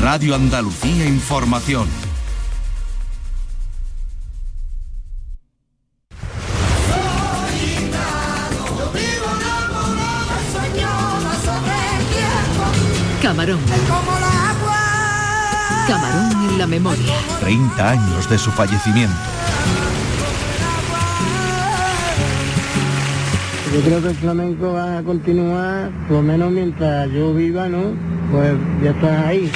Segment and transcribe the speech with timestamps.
[0.00, 1.86] Radio Andalucía Información.
[13.22, 13.60] Camarón.
[15.86, 17.14] Camarón en la memoria.
[17.42, 19.14] 30 años de su fallecimiento.
[23.72, 28.21] Yo creo que el flamenco va a continuar, por lo menos mientras yo viva, ¿no?
[28.32, 29.52] Pues ya está ahí.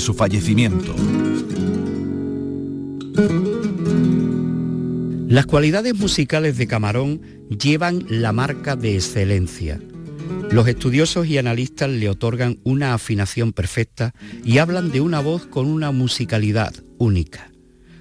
[0.00, 0.94] Su fallecimiento.
[5.28, 9.80] Las cualidades musicales de Camarón llevan la marca de excelencia.
[10.50, 14.12] Los estudiosos y analistas le otorgan una afinación perfecta
[14.44, 17.52] y hablan de una voz con una musicalidad única.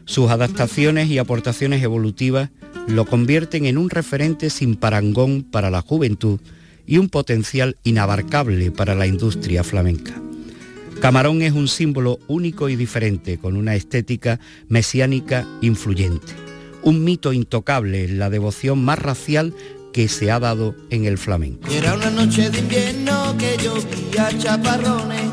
[0.06, 2.50] Sus adaptaciones y aportaciones evolutivas
[2.88, 6.40] lo convierten en un referente sin parangón para la juventud
[6.88, 10.20] y un potencial inabarcable para la industria flamenca.
[11.02, 16.34] Camarón es un símbolo único y diferente, con una estética mesiánica influyente,
[16.84, 19.54] un mito intocable en la devoción más racial
[19.94, 21.70] que se ha dado en el flamenco.
[21.72, 25.32] Era una noche de invierno que llovía chaparrones.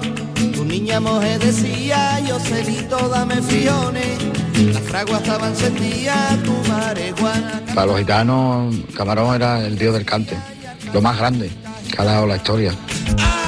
[0.54, 4.18] Tu niña moje decía, yo celito, dame friones.
[4.72, 7.62] Las fraguas estaban encendidas, tu marihuana.
[7.74, 10.36] Para los gitanos, Camarón era el dios del cante,
[10.94, 11.50] lo más grande
[11.92, 12.72] que ha dado la historia.
[13.18, 13.45] Ay,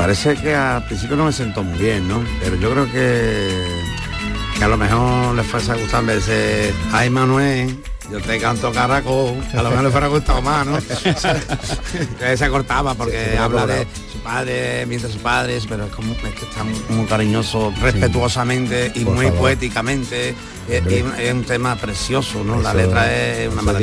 [0.00, 2.24] parece que al principio no me sentó muy bien, ¿no?
[2.42, 3.66] Pero yo creo que,
[4.56, 7.78] que a lo mejor le fuese a gustar decir, ay Manuel,
[8.10, 10.78] yo te canto caracol, a lo mejor le fuera gustado más, ¿no?
[12.36, 16.34] se cortaba porque Sí, habla de su padre, mientras sus padres, pero es como es
[16.34, 19.40] que está muy, muy cariñoso, respetuosamente y Por muy favor.
[19.40, 20.34] poéticamente.
[20.66, 20.82] Es,
[21.34, 22.62] un- tema precioso, ¿no?
[22.62, 23.78] la letra es una es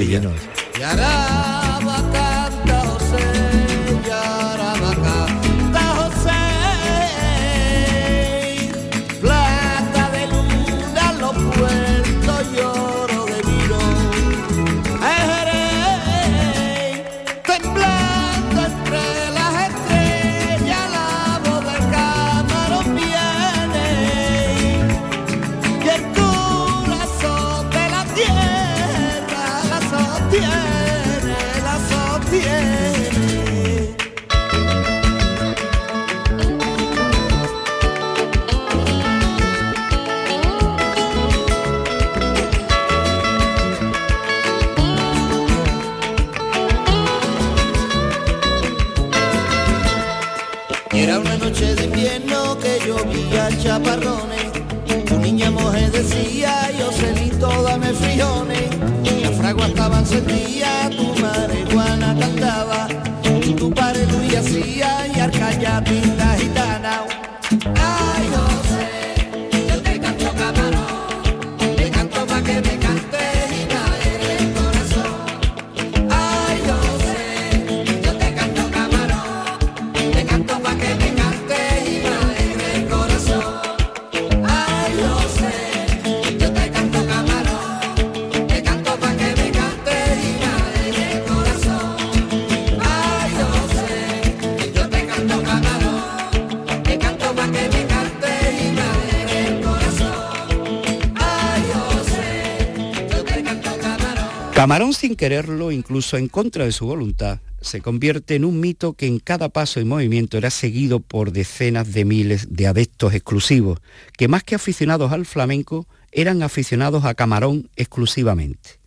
[105.17, 109.49] quererlo, incluso en contra de su voluntad, se convierte en un mito que en cada
[109.49, 113.79] paso y movimiento era seguido por decenas de miles de adeptos exclusivos,
[114.17, 118.79] que más que aficionados al flamenco, eran aficionados a Camarón exclusivamente.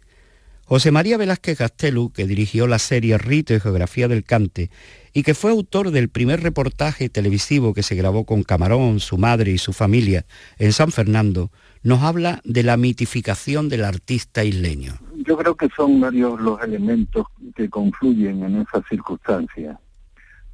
[0.65, 4.71] José María Velázquez Gastelu, que dirigió la serie Rito y Geografía del Cante
[5.13, 9.51] y que fue autor del primer reportaje televisivo que se grabó con Camarón, su madre
[9.53, 10.25] y su familia
[10.59, 11.51] en San Fernando,
[11.83, 14.95] nos habla de la mitificación del artista isleño.
[15.27, 19.79] Yo creo que son varios los elementos que confluyen en esa circunstancia.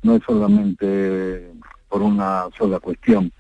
[0.03, 1.51] No es solamente
[1.89, 3.33] por una sola cuestión.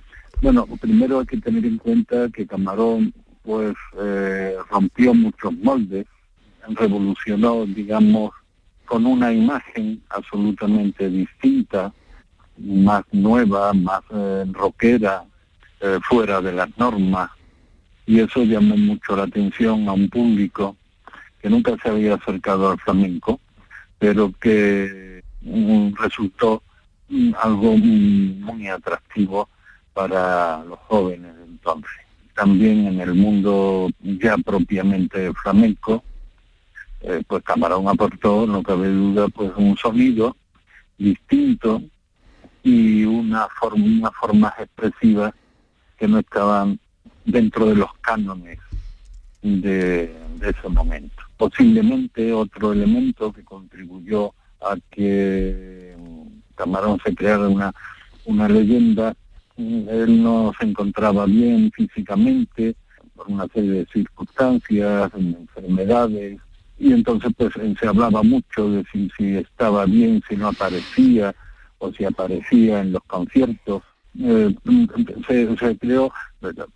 [0.42, 6.06] Bueno, primero hay que tener en cuenta que Camarón pues eh, rompió muchos moldes,
[6.68, 8.32] revolucionó, digamos,
[8.86, 11.92] con una imagen absolutamente distinta,
[12.58, 15.24] más nueva, más eh, rockera,
[15.80, 17.30] eh, fuera de las normas,
[18.06, 20.76] y eso llamó mucho la atención a un público
[21.42, 23.40] que nunca se había acercado al flamenco,
[23.98, 26.62] pero que mm, resultó
[27.08, 29.48] mm, algo muy atractivo
[29.92, 31.90] para los jóvenes entonces.
[32.34, 36.04] También en el mundo ya propiamente flamenco,
[37.00, 40.36] eh, pues Camarón aportó, no cabe duda, pues un sonido
[40.98, 41.82] distinto
[42.62, 45.32] y una forma, unas formas expresivas
[45.96, 46.78] que no estaban
[47.24, 48.58] dentro de los cánones
[49.42, 51.22] de, ese momento.
[51.36, 57.72] Posiblemente otro elemento que contribuyó a que mm, Camarón se creara una,
[58.24, 59.14] una leyenda,
[59.56, 62.74] mm, él no se encontraba bien físicamente
[63.14, 66.40] por una serie de circunstancias, enfermedades,
[66.78, 71.34] y entonces pues se hablaba mucho de si, estaba bien, si no aparecía,
[71.78, 73.82] o si aparecía en los conciertos.
[74.18, 74.54] Eh,
[75.28, 76.10] se, creó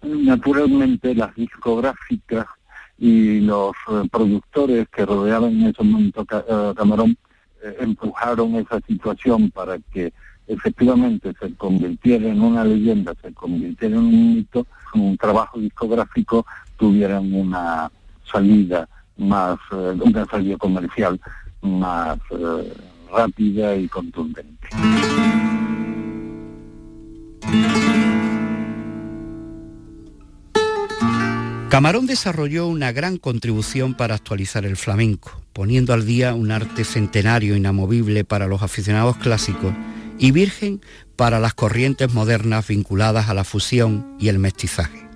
[0.03, 2.47] naturalmente las discográficas
[2.99, 7.17] y los eh, productores que rodeaban en ese momento Ca- eh, Camarón
[7.63, 10.13] eh, empujaron esa situación para que
[10.47, 16.45] efectivamente se convirtiera en una leyenda, se convirtiera en un mito, un trabajo discográfico
[16.77, 17.91] tuvieran una
[18.31, 18.87] salida
[19.21, 20.27] más, eh, una
[20.59, 21.21] comercial
[21.63, 22.73] más eh,
[23.13, 24.69] rápida y contundente.
[31.69, 37.55] Camarón desarrolló una gran contribución para actualizar el flamenco, poniendo al día un arte centenario
[37.55, 39.73] inamovible para los aficionados clásicos
[40.19, 40.81] y virgen
[41.15, 45.10] para las corrientes modernas vinculadas a la fusión y el mestizaje.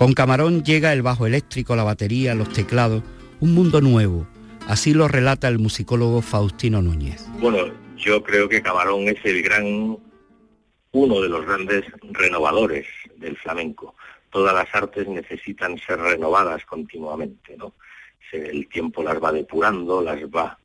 [0.00, 3.02] Con Camarón llega el bajo eléctrico, la batería, los teclados,
[3.38, 4.26] un mundo nuevo,
[4.66, 7.26] así lo relata el musicólogo Faustino Núñez.
[7.38, 9.98] Bueno, yo creo que Camarón es el gran,
[10.92, 12.86] uno de los grandes renovadores
[13.18, 13.94] del flamenco.
[14.30, 17.74] Todas las artes necesitan ser renovadas continuamente, ¿no?
[18.32, 20.58] El tiempo las va depurando, las va,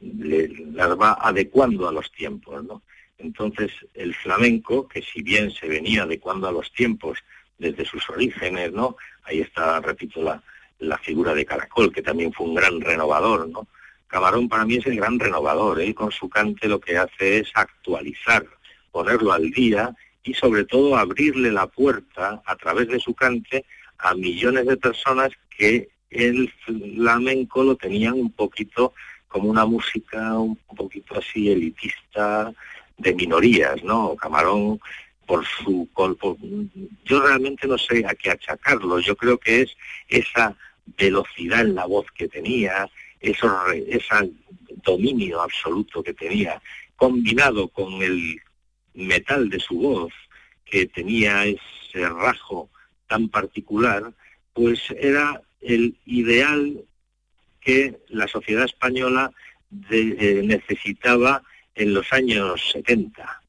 [0.00, 2.80] las va adecuando a los tiempos, ¿no?
[3.18, 7.18] Entonces, el flamenco, que si bien se venía adecuando a los tiempos
[7.60, 8.96] desde sus orígenes, ¿no?
[9.24, 10.42] Ahí está, repito, la,
[10.80, 13.68] la figura de Caracol, que también fue un gran renovador, ¿no?
[14.08, 15.80] Camarón para mí es el gran renovador.
[15.80, 18.44] Él con su cante lo que hace es actualizar,
[18.90, 23.64] ponerlo al día y sobre todo abrirle la puerta a través de su cante
[23.98, 28.94] a millones de personas que el flamenco lo tenían un poquito
[29.28, 32.52] como una música un poquito así elitista
[32.98, 34.16] de minorías, ¿no?
[34.16, 34.80] Camarón
[35.30, 36.16] por su por-
[37.04, 38.98] yo realmente no sé a qué achacarlo.
[38.98, 39.76] Yo creo que es
[40.08, 40.56] esa
[40.98, 43.46] velocidad en la voz que tenía, ese
[44.82, 46.60] dominio absoluto que tenía,
[46.96, 48.40] combinado con el
[48.94, 50.12] metal de su voz,
[50.64, 52.68] que tenía ese rajo
[53.06, 54.12] tan particular,
[54.52, 56.82] pues era el ideal
[57.60, 59.30] que la sociedad española
[59.92, 61.40] eh, necesitaba
[61.76, 63.39] en los años 70.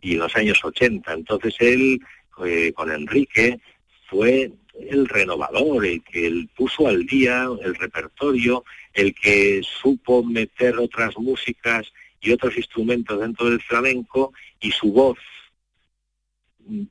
[0.00, 1.12] Y los años 80.
[1.12, 2.00] Entonces él,
[2.44, 3.60] eh, con Enrique,
[4.08, 4.52] fue
[4.88, 8.64] el renovador, el que puso al día el repertorio,
[8.94, 15.18] el que supo meter otras músicas y otros instrumentos dentro del flamenco y su voz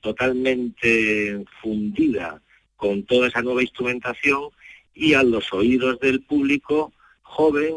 [0.01, 2.41] totalmente fundida
[2.75, 4.49] con toda esa nueva instrumentación
[4.93, 7.75] y a los oídos del público joven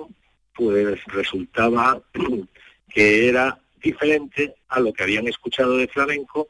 [0.55, 2.03] pues resultaba
[2.89, 6.49] que era diferente a lo que habían escuchado de flamenco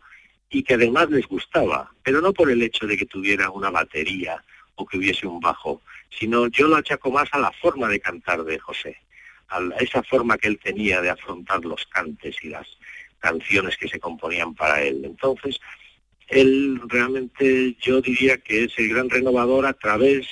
[0.51, 4.43] y que además les gustaba, pero no por el hecho de que tuviera una batería
[4.75, 8.43] o que hubiese un bajo, sino yo lo achaco más a la forma de cantar
[8.45, 8.97] de José,
[9.49, 12.67] a esa forma que él tenía de afrontar los cantes y las
[13.21, 15.03] canciones que se componían para él.
[15.05, 15.61] Entonces,
[16.29, 20.27] él realmente yo diría que es el gran renovador a través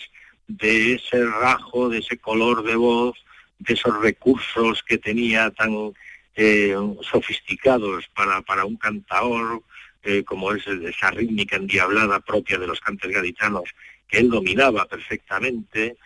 [0.46, 3.16] de ese rajo, de ese color de voz,
[3.58, 5.92] de esos recursos que tenía tan
[6.40, 9.60] eh, sofisticados para, para un cantador,
[10.04, 13.64] eh, como es esa rítmica endiablada propia de los cantes gaditanos,
[14.06, 15.96] que él dominaba perfectamente.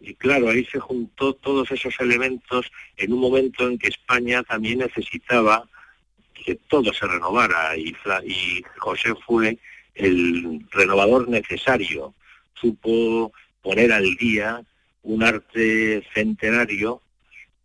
[0.00, 4.80] Y claro, ahí se juntó todos esos elementos en un momento en que España también
[4.80, 5.68] necesitaba
[6.34, 7.94] que todo se renovara y,
[8.26, 9.58] y José fue
[9.94, 12.14] el renovador necesario.
[12.54, 14.60] Supo poner al día
[15.04, 17.00] un arte centenario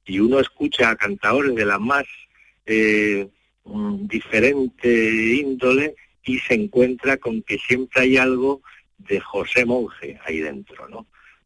[0.07, 2.05] y uno escucha a cantadores de la más
[2.65, 3.27] eh,
[3.65, 4.89] mm, diferente
[5.35, 8.61] índole y se encuentra con que siempre hay algo
[8.97, 11.05] de José Monje ahí dentro, ¿no?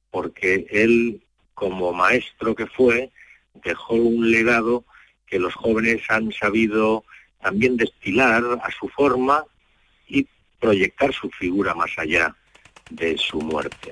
[0.10, 1.22] Porque él,
[1.54, 3.12] como maestro que fue,
[3.64, 4.86] dejó un legado
[5.28, 7.04] que los jóvenes han sabido
[7.42, 9.46] también destilar a su forma
[10.08, 10.28] y
[10.60, 12.36] proyectar su figura más allá
[12.90, 13.92] de su muerte.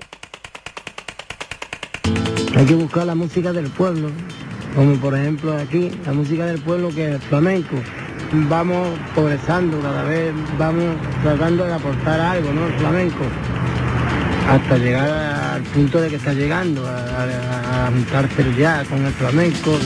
[2.56, 4.12] Hay que buscar la música del pueblo,
[4.76, 7.76] como por ejemplo aquí, la música del pueblo que es flamenco.
[8.32, 12.68] Vamos progresando, cada vez vamos tratando de aportar algo, ¿no?
[12.68, 13.24] El flamenco,
[14.48, 19.80] hasta llegar al punto de que está llegando, a, a, juntarse ya con el flamenco.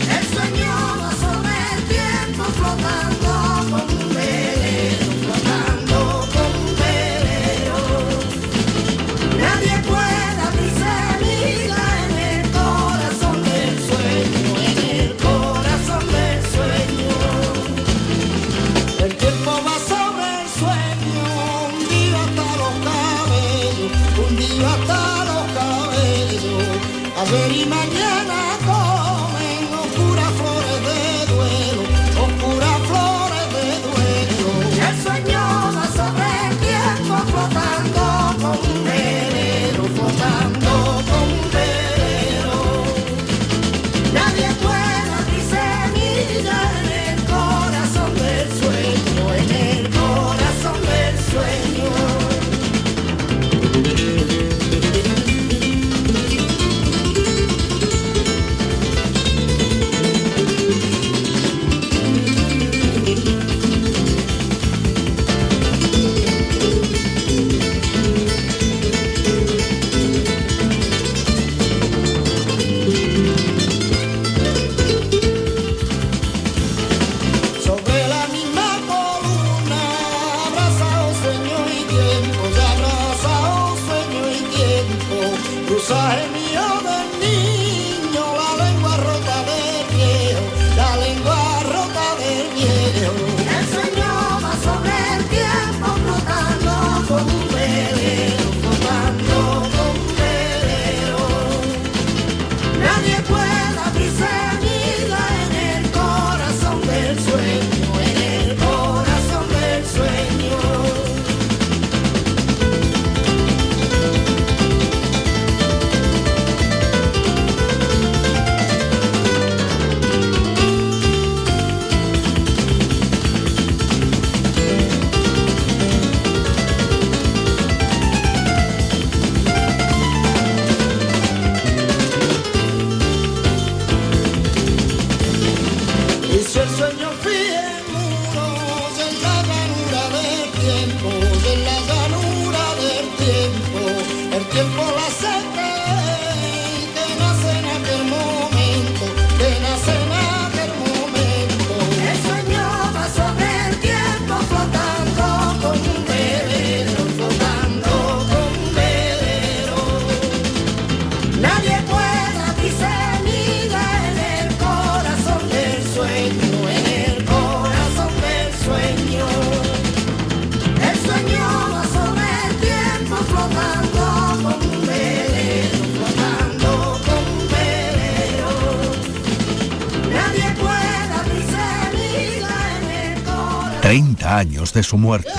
[183.93, 185.29] 30 años de su muerte.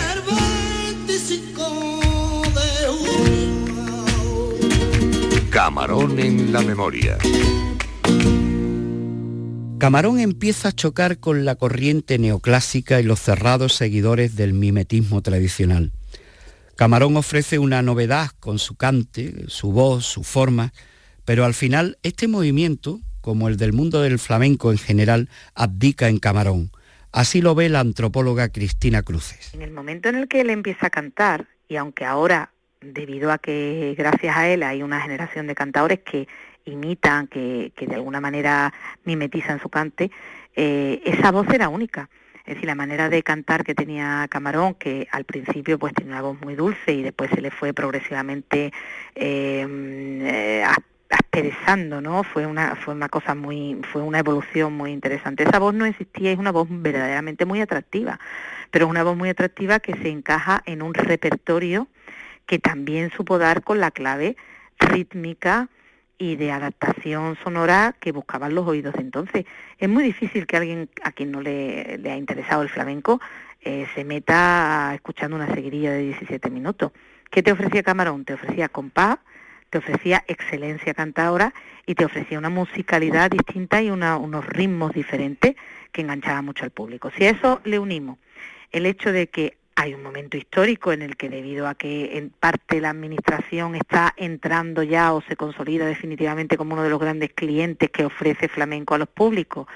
[5.50, 7.18] Camarón en la memoria.
[9.78, 15.90] Camarón empieza a chocar con la corriente neoclásica y los cerrados seguidores del mimetismo tradicional.
[16.76, 20.72] Camarón ofrece una novedad con su cante, su voz, su forma,
[21.24, 26.20] pero al final este movimiento, como el del mundo del flamenco en general, abdica en
[26.20, 26.70] Camarón.
[27.14, 29.54] Así lo ve la antropóloga Cristina Cruces.
[29.54, 33.38] En el momento en el que él empieza a cantar, y aunque ahora, debido a
[33.38, 36.26] que gracias a él hay una generación de cantadores que
[36.64, 40.10] imitan, que, de alguna manera mimetizan su cante,
[40.56, 42.10] eh, esa voz era única.
[42.46, 46.22] Es decir, la manera de cantar que tenía Camarón, que al principio pues tenía una
[46.22, 48.72] voz muy dulce y después se le fue progresivamente
[49.14, 49.66] eh,
[50.24, 50.64] eh,
[51.14, 52.22] asperezando, ¿no?
[52.24, 55.44] Fue una, fue una cosa muy, fue una evolución muy interesante.
[55.44, 58.18] Esa voz no existía, es una voz verdaderamente muy atractiva,
[58.70, 61.88] pero es una voz muy atractiva que se encaja en un repertorio
[62.46, 64.36] que también supo dar con la clave
[64.78, 65.68] rítmica,
[66.18, 69.46] y de adaptación sonora que buscaban los oídos de entonces.
[69.78, 73.20] Es muy difícil que alguien a quien no le, ha interesado el flamenco
[73.60, 76.92] eh, se meta escuchando una seguirilla de 17 minutos.
[77.30, 78.24] ¿Qué te ofrecía Camarón?
[78.24, 79.18] Te ofrecía compás,
[79.70, 81.52] te ofrecía excelencia cantadora
[81.86, 85.56] y te ofrecía una musicalidad distinta y unos ritmos diferentes
[85.92, 87.10] que enganchaba mucho al público.
[87.16, 88.18] Si a eso le unimos
[88.70, 92.30] el hecho de que hay un momento histórico en el que debido a que en
[92.30, 97.32] parte la administración está entrando ya o se consolida definitivamente como uno de los grandes
[97.34, 99.66] clientes que ofrece flamenco a los públicos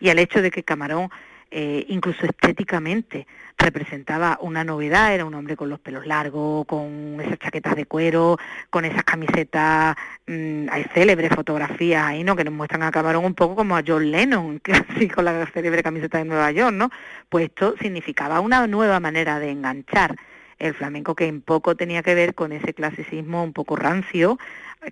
[0.00, 1.10] y al hecho de que Camarón
[1.56, 7.38] eh, incluso estéticamente representaba una novedad, era un hombre con los pelos largos, con esas
[7.38, 8.38] chaquetas de cuero,
[8.70, 9.94] con esas camisetas,
[10.26, 12.34] mm, hay célebres fotografías ahí, ¿no?
[12.34, 14.60] Que nos muestran a Camarón un poco como a John Lennon,
[14.96, 16.90] así con la célebre camiseta de Nueva York, ¿no?
[17.28, 20.16] Pues esto significaba una nueva manera de enganchar
[20.58, 24.40] el flamenco que en poco tenía que ver con ese clasicismo un poco rancio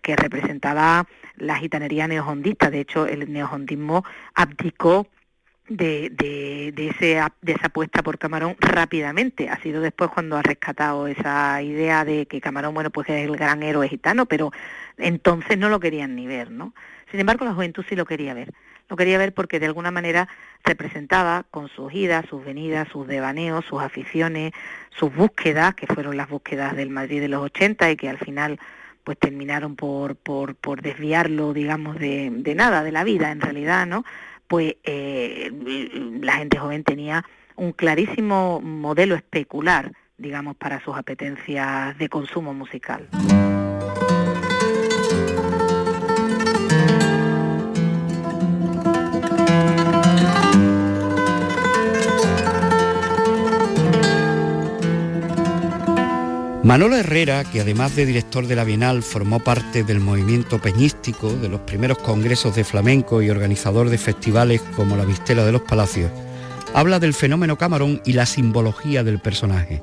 [0.01, 2.71] que representaba la gitanería neojondista.
[2.71, 5.09] De hecho, el neojondismo abdicó
[5.69, 9.49] de, de, de, ese, de esa apuesta por Camarón rápidamente.
[9.49, 13.37] Ha sido después cuando ha rescatado esa idea de que Camarón, bueno, pues es el
[13.37, 14.53] gran héroe gitano, pero
[14.99, 16.75] entonces no lo querían ni ver, ¿no?
[17.11, 18.53] Sin embargo, la juventud sí lo quería ver.
[18.89, 20.29] Lo quería ver porque de alguna manera
[20.65, 24.53] representaba con sus idas, sus venidas, sus devaneos, sus aficiones,
[24.91, 28.59] sus búsquedas, que fueron las búsquedas del Madrid de los 80 y que al final
[29.05, 33.87] pues terminaron por, por, por desviarlo, digamos, de, de nada, de la vida en realidad,
[33.87, 34.05] ¿no?
[34.49, 35.51] Pues eh,
[36.21, 37.25] la gente joven tenía
[37.57, 43.09] un clarísimo modelo especular, digamos, para sus apetencias de consumo musical.
[56.65, 61.49] Manolo Herrera, que además de director de la Bienal formó parte del movimiento peñístico, de
[61.49, 66.13] los primeros congresos de flamenco y organizador de festivales como la Vistela de los Palacios,
[66.73, 69.83] habla del fenómeno Camarón y la simbología del personaje.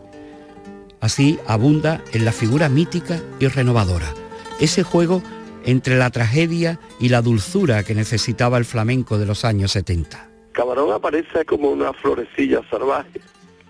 [1.01, 4.13] Así abunda en la figura mítica y renovadora,
[4.61, 5.21] ese juego
[5.65, 10.29] entre la tragedia y la dulzura que necesitaba el flamenco de los años 70.
[10.53, 13.19] Camarón aparece como una florecilla salvaje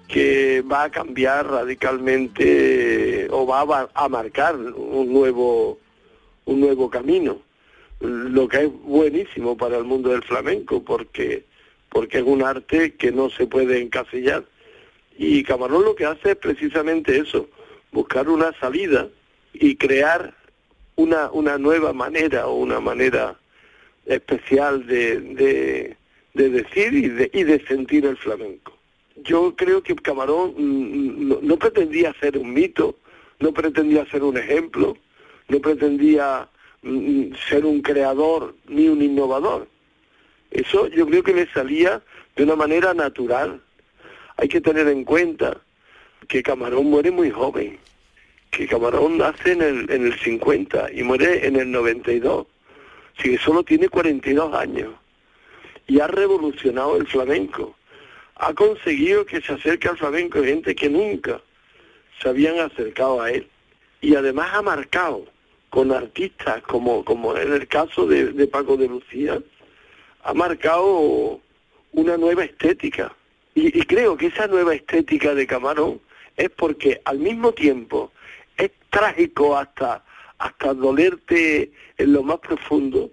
[0.10, 5.78] que va a cambiar radicalmente o va a, marcar un nuevo
[6.46, 7.40] un nuevo camino.
[8.00, 11.46] Lo que es buenísimo para el mundo del flamenco porque
[11.90, 14.44] porque es un arte que no se puede encasillar.
[15.18, 17.48] Y Camarón lo que hace es precisamente eso
[17.92, 19.08] buscar una salida
[19.54, 20.34] y crear
[20.96, 23.38] una, una nueva manera o una manera
[24.06, 25.98] especial de, de,
[26.34, 28.79] de decir y de, y de sentir el flamenco
[29.24, 32.96] yo creo que Camarón mm, no, pretendía ser un mito,
[33.40, 34.98] no pretendía ser un ejemplo,
[35.48, 36.50] no pretendía
[36.82, 39.68] mm, ser un creador ni un innovador.
[40.52, 42.02] Eso yo creo que le salía
[42.36, 43.62] de una manera natural.
[44.38, 45.58] Hay que tener en cuenta
[46.28, 47.78] que Camarón muere muy joven,
[48.52, 52.48] que Camarón nace en el, en el 50 y muere en el 92,
[53.18, 54.94] así que solo tiene 42 años
[55.88, 57.76] y ha revolucionado el flamenco
[58.40, 61.42] ha conseguido que se acerque al flamenco gente que nunca
[62.22, 63.48] se habían acercado a él.
[64.02, 65.26] Y además ha marcado
[65.70, 69.42] con artistas como, como en el caso de, Paco de Lucía,
[70.24, 71.42] ha marcado
[71.92, 73.14] una nueva estética.
[73.56, 76.00] Y, y, creo que esa nueva estética de Camarón
[76.38, 78.12] es porque al mismo tiempo
[78.58, 80.04] es trágico hasta,
[80.38, 83.12] hasta dolerte en lo más profundo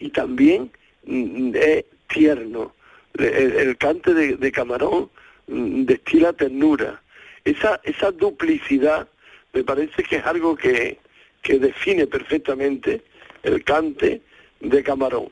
[0.00, 0.72] y también
[1.04, 2.74] mm, es tierno
[3.18, 5.10] el, cante de, Camarón
[5.46, 7.02] mm, destila ternura.
[7.44, 9.08] Esa, esa duplicidad
[9.52, 10.98] me parece que es algo que,
[11.42, 13.02] que define perfectamente
[13.42, 14.22] el cante
[14.60, 15.30] de Camarón.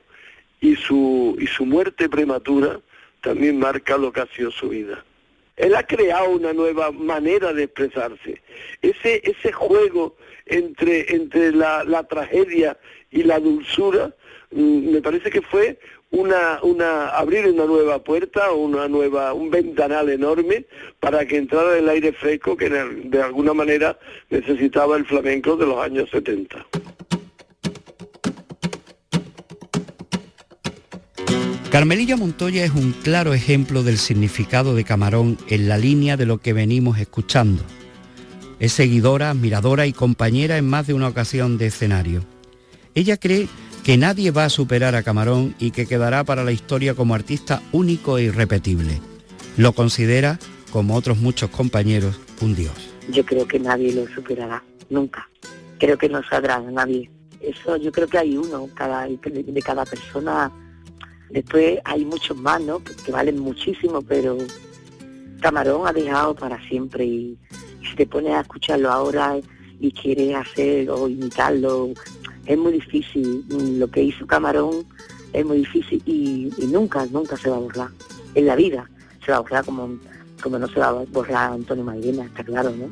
[0.61, 2.81] Y su, y su muerte prematura
[3.21, 5.05] también marca lo que ha sido su vida.
[5.57, 8.41] Él ha creado una nueva manera de expresarse.
[8.81, 10.17] Ese, ese juego
[10.47, 12.79] entre, entre la, la tragedia
[13.11, 14.15] y la dulzura,
[14.51, 15.79] mm, me parece que fue
[16.13, 20.67] una, una, abrir una nueva puerta, una nueva, un ventanal enorme
[21.01, 23.99] para que entrara el aire fresco que de alguna manera
[24.31, 26.67] necesitaba el flamenco de los años 70.
[31.71, 36.37] Carmelilla Montoya es un claro ejemplo del significado de Camarón en la línea de lo
[36.37, 37.63] que venimos escuchando.
[38.61, 42.23] Es seguidora, admiradora y compañera en más de una ocasión de escenario.
[42.95, 43.49] Ella cree
[43.85, 47.63] que nadie va a superar a Camarón y que quedará para la historia como artista
[47.73, 49.01] único e irrepetible.
[49.57, 50.39] Lo considera,
[50.71, 52.75] como otros muchos compañeros, un dios.
[53.11, 55.29] Yo creo que nadie lo superará, nunca.
[55.79, 57.11] Creo que no saldrá nadie.
[57.41, 60.53] Eso yo creo que hay uno cada, de cada persona
[61.33, 62.83] Después hay muchos más, ¿no?
[62.85, 64.37] Que valen muchísimo, pero
[65.41, 67.39] Camarón ha dejado para siempre y,
[67.89, 69.39] si te pones a escucharlo ahora
[69.81, 71.91] y quieres hacer o imitarlo,
[72.47, 73.45] es muy difícil.
[73.79, 74.85] Lo que hizo Camarón
[75.33, 77.89] es muy difícil y, nunca, nunca se va a borrar.
[78.35, 78.89] En la vida
[79.25, 79.99] se va a borrar como,
[80.43, 82.89] como no se va a borrar Antonio Mairena, está claro, ¿no?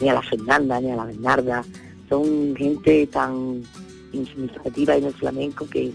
[0.00, 1.64] Ni a la Fernanda, ni a la Bernarda.
[2.08, 3.62] Son gente tan
[4.10, 5.92] significativa en el flamenco que,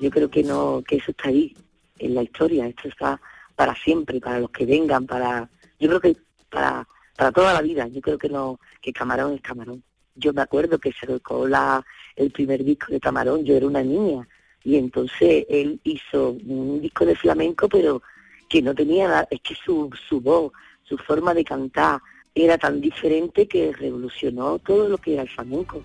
[0.00, 1.56] yo creo que no que eso está ahí
[1.98, 3.20] en la historia esto está
[3.54, 6.16] para siempre para los que vengan para yo creo que
[6.50, 6.86] para
[7.16, 9.82] para toda la vida yo creo que no que Camarón es Camarón
[10.14, 11.84] yo me acuerdo que se tocó la
[12.16, 14.26] el primer disco de Camarón yo era una niña
[14.64, 18.02] y entonces él hizo un disco de flamenco pero
[18.48, 20.52] que no tenía nada, es que su, su voz
[20.84, 22.00] su forma de cantar
[22.34, 25.82] era tan diferente que revolucionó todo lo que era el flamenco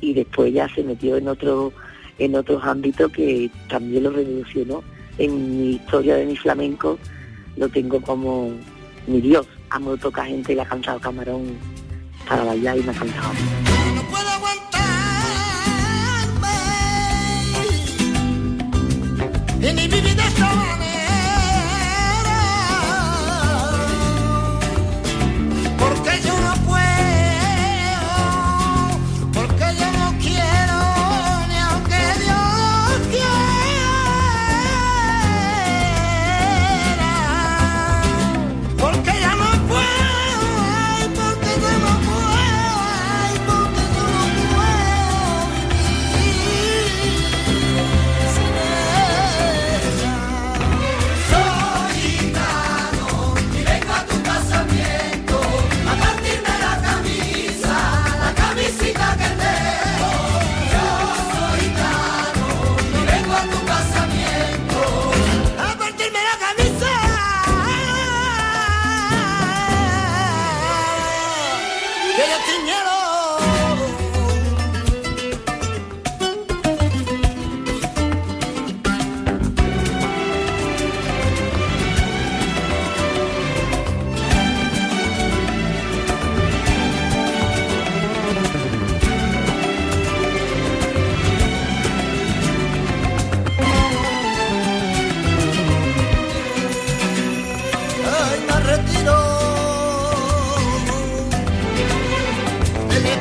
[0.00, 1.72] y después ya se metió en otro
[2.18, 4.84] en otros ámbitos que también lo revolucionó.
[5.18, 6.98] En mi historia de mi flamenco
[7.56, 8.50] lo tengo como
[9.06, 9.46] mi Dios.
[9.70, 11.56] Amo tocar gente le ha cantado camarón
[12.28, 13.32] para bailar y me ha cantado.
[19.64, 20.93] in the vivid.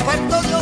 [0.03, 0.52] cuarto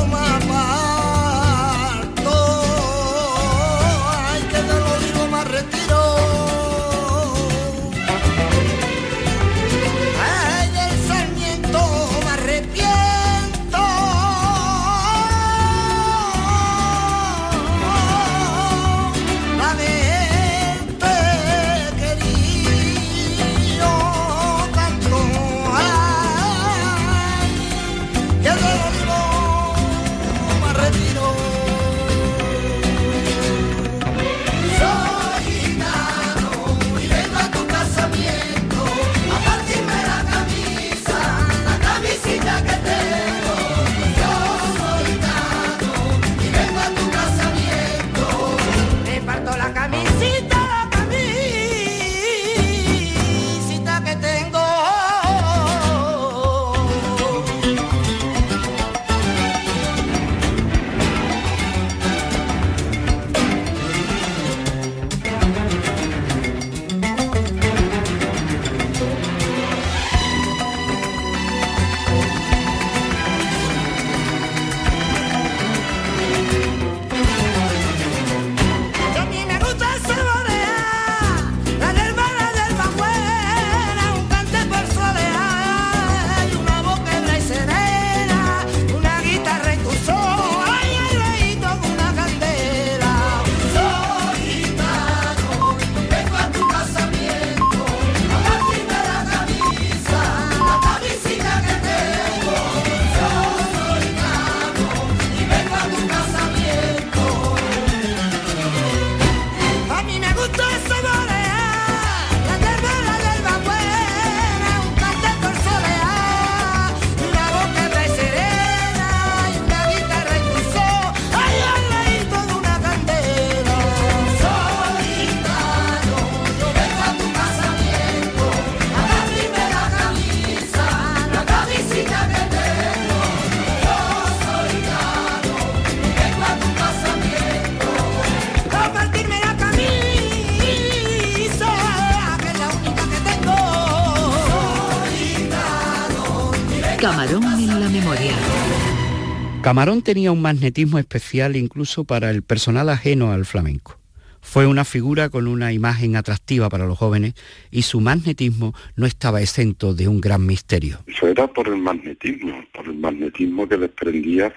[149.71, 153.97] Camarón tenía un magnetismo especial incluso para el personal ajeno al flamenco.
[154.41, 157.35] Fue una figura con una imagen atractiva para los jóvenes
[157.71, 160.99] y su magnetismo no estaba exento de un gran misterio.
[161.07, 164.53] Eso era por el magnetismo, por el magnetismo que desprendía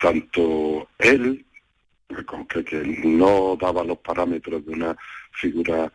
[0.00, 1.46] tanto él,
[2.48, 4.96] que, que no daba los parámetros de una
[5.34, 5.92] figura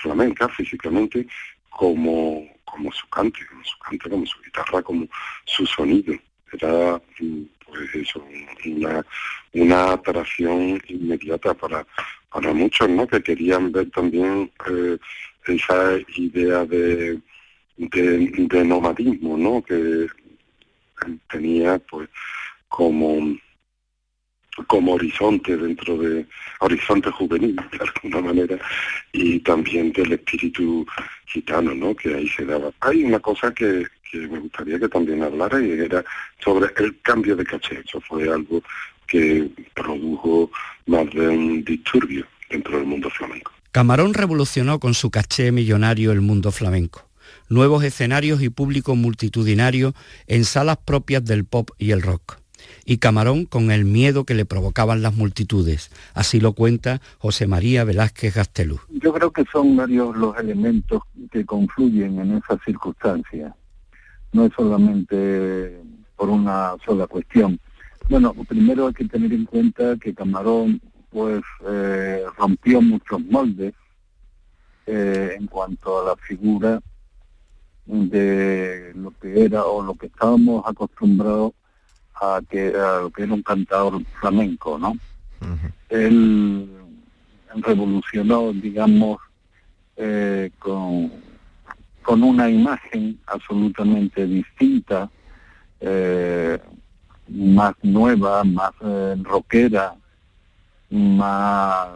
[0.00, 1.26] flamenca físicamente,
[1.68, 5.06] como, como su cante, como su cante, como su guitarra, como
[5.44, 6.14] su sonido.
[6.50, 8.24] Era mm, pues eso,
[8.66, 9.04] una,
[9.52, 11.86] una atracción inmediata para,
[12.30, 13.06] para muchos, ¿no?
[13.06, 14.98] Que querían ver también eh,
[15.46, 17.20] esa idea de,
[17.76, 19.62] de, de nomadismo, ¿no?
[19.62, 20.06] Que
[21.30, 22.08] tenía pues
[22.68, 23.36] como
[24.66, 26.26] como horizonte dentro de
[26.60, 28.58] horizonte juvenil de alguna manera
[29.12, 30.84] y también del espíritu
[31.26, 35.22] gitano no que ahí se daba hay una cosa que, que me gustaría que también
[35.22, 36.04] hablara y era
[36.42, 38.62] sobre el cambio de caché eso fue algo
[39.06, 40.50] que produjo
[40.86, 46.20] más de un disturbio dentro del mundo flamenco Camarón revolucionó con su caché millonario el
[46.20, 47.08] mundo flamenco
[47.48, 49.94] nuevos escenarios y público multitudinario
[50.26, 52.38] en salas propias del pop y el rock
[52.84, 55.90] y Camarón con el miedo que le provocaban las multitudes.
[56.14, 58.80] Así lo cuenta José María Velázquez Gastelú.
[58.88, 63.54] Yo creo que son varios los elementos que confluyen en esa circunstancia.
[64.32, 65.80] No es solamente
[66.16, 67.58] por una sola cuestión.
[68.08, 73.74] Bueno, primero hay que tener en cuenta que Camarón pues eh, rompió muchos moldes
[74.86, 76.80] eh, en cuanto a la figura
[77.86, 81.52] de lo que era o lo que estábamos acostumbrados
[82.14, 84.96] a que, a que era un cantador flamenco, ¿no?
[85.88, 86.68] Él
[87.54, 89.18] revolucionó, digamos,
[89.96, 91.10] eh, con,
[92.08, 95.10] con una imagen absolutamente distinta,
[95.78, 96.58] eh,
[97.28, 99.94] más nueva, más eh, rockera,
[100.88, 101.86] más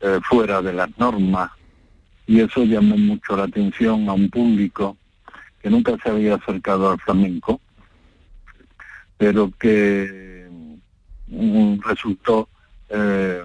[0.00, 1.50] eh, fuera de las normas,
[2.28, 4.96] y eso llamó mucho la atención a un público
[5.60, 7.60] que nunca se había acercado al flamenco
[9.18, 10.48] pero que
[11.26, 12.48] mm, resultó
[12.88, 13.42] eh,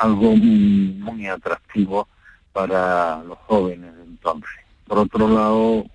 [0.00, 2.08] algo muy atractivo
[2.54, 4.05] para los jóvenes
[4.86, 5.86] Por otro lado,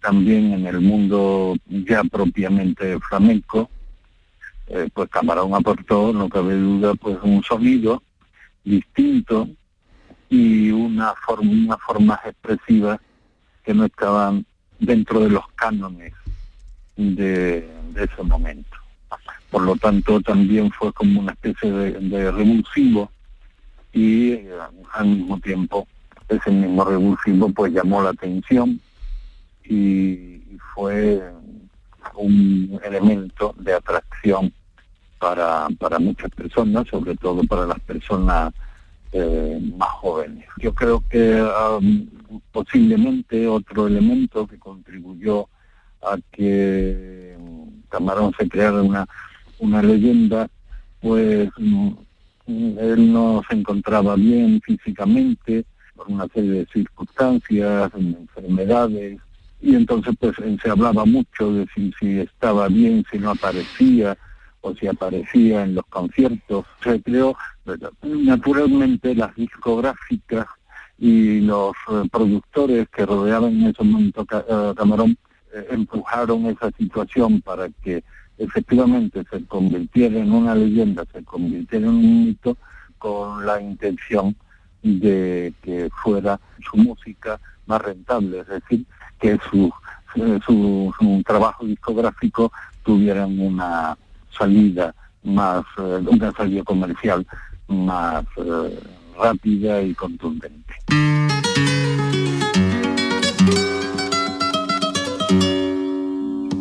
[0.00, 3.70] también en el mundo ya propiamente flamenco,
[4.68, 8.02] eh, pues Camarón aportó, no cabe duda, pues un sonido
[8.64, 9.48] distinto
[10.28, 13.00] y una forma, una formas expresivas
[13.64, 14.46] que no estaban
[14.78, 16.12] dentro de los cánones
[16.96, 18.76] de, ese momento.
[19.50, 23.10] Por lo tanto, también fue como una especie de, revulsivo
[23.92, 24.50] y eh,
[24.92, 25.88] al mismo tiempo
[26.30, 28.80] ese mismo revulsivo pues llamó la atención
[29.64, 30.36] y,
[30.74, 31.22] fue
[32.14, 34.52] un elemento de atracción
[35.18, 38.52] para, para muchas personas, sobre todo para las personas
[39.12, 40.46] eh, más jóvenes.
[40.58, 42.06] Yo creo que um,
[42.52, 45.48] posiblemente otro elemento que contribuyó
[46.02, 47.36] a que
[47.88, 49.06] Camarón se creara una,
[49.58, 50.48] una leyenda,
[51.00, 51.90] pues mm,
[52.46, 55.64] él no se encontraba bien físicamente
[56.00, 59.20] por una serie de circunstancias, enfermedades,
[59.60, 64.16] y entonces pues se hablaba mucho de si, si estaba bien, si no aparecía,
[64.62, 66.64] o si aparecía en los conciertos.
[66.82, 67.36] Se creó
[68.02, 70.46] naturalmente las discográficas
[70.98, 75.18] y los eh, productores que rodeaban en ese momento a Camarón
[75.52, 78.02] eh, empujaron esa situación para que
[78.38, 82.56] efectivamente se convirtiera en una leyenda, se convirtiera en un mito
[82.96, 84.34] con la intención
[84.82, 86.40] de que fuera
[86.70, 88.84] su música más rentable, es decir,
[89.18, 89.72] que su,
[90.16, 93.96] eh, su, trabajo discográfico tuvieran una
[94.36, 97.26] salida más, eh, una salida comercial
[97.68, 98.24] más
[99.16, 100.74] rápida y contundente.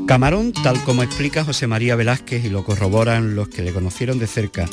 [0.10, 4.26] Camarón, tal como explica José María Velázquez y lo corroboran los que le conocieron de
[4.26, 4.66] cerca,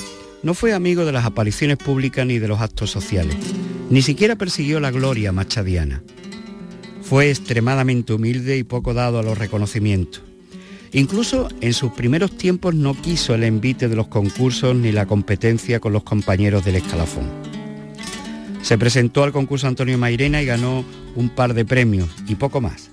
[0.42, 3.36] no fue amigo de las apariciones públicas ni de los actos sociales,
[3.90, 6.02] ni siquiera persiguió la gloria machadiana.
[7.02, 10.22] Fue extremadamente humilde y poco dado a los reconocimientos.
[10.92, 15.78] Incluso en sus primeros tiempos no quiso el envite de los concursos ni la competencia
[15.78, 17.28] con los compañeros del escalafón.
[18.62, 22.90] Se presentó al concurso Antonio Mairena y ganó un par de premios y poco más.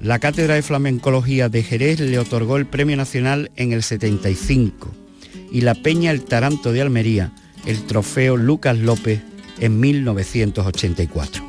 [0.00, 5.02] La Cátedra de Flamencología de Jerez le otorgó el Premio Nacional en el 75
[5.52, 7.32] y la Peña El Taranto de Almería
[7.66, 9.20] el trofeo Lucas López
[9.60, 11.44] en 1984.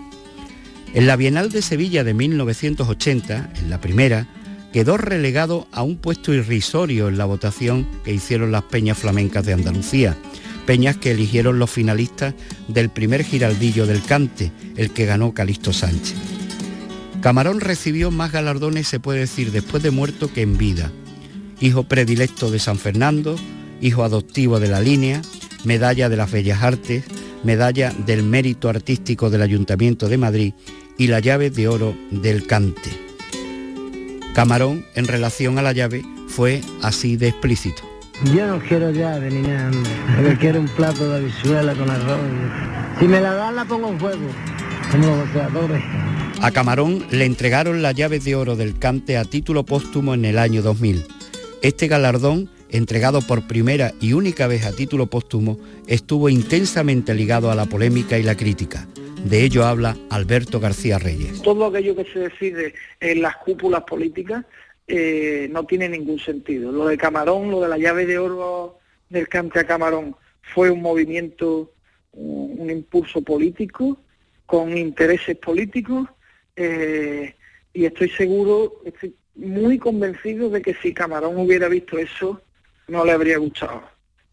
[0.94, 4.28] En la Bienal de Sevilla de 1980, en la primera,
[4.72, 9.54] quedó relegado a un puesto irrisorio en la votación que hicieron las peñas flamencas de
[9.54, 10.16] Andalucía,
[10.66, 12.36] peñas que eligieron los finalistas
[12.68, 16.16] del primer giraldillo del cante, el que ganó Calixto Sánchez.
[17.22, 20.92] Camarón recibió más galardones, se puede decir, después de muerto que en vida.
[21.60, 23.38] Hijo predilecto de San Fernando,
[23.84, 25.22] hijo adoptivo de la línea,
[25.66, 27.04] medalla de las Bellas Artes,
[27.44, 30.54] medalla del Mérito Artístico del Ayuntamiento de Madrid
[30.98, 32.90] y la llave de oro del Cante.
[34.34, 37.84] Camarón, en relación a la llave, fue así de explícito.
[38.34, 39.72] Yo no quiero llave ni nada,
[40.24, 42.20] yo quiero un plato de habichuela con arroz.
[43.00, 44.28] Si me la dan la pongo en fuego,
[44.92, 45.24] como.
[46.42, 50.38] A Camarón le entregaron la llave de oro del Cante a título póstumo en el
[50.38, 51.06] año 2000.
[51.62, 57.56] Este galardón, entregado por primera y única vez a título póstumo, estuvo intensamente ligado a
[57.56, 58.88] la polémica y la crítica.
[59.24, 61.42] De ello habla Alberto García Reyes.
[61.44, 64.44] Todo aquello que se decide en las cúpulas políticas
[64.88, 66.72] eh, no tiene ningún sentido.
[66.72, 70.82] Lo de Camarón, lo de la llave de oro del cante a Camarón, fue un
[70.82, 71.72] movimiento,
[72.12, 73.98] un, impulso político,
[74.46, 76.10] con intereses políticos,
[76.56, 77.36] eh,
[77.74, 82.42] y estoy seguro, estoy muy convencido de que si Camarón hubiera visto eso,
[82.88, 83.84] no le habría gustado,